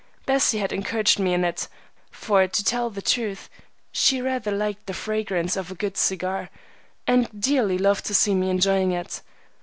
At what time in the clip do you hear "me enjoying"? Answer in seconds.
8.33-8.91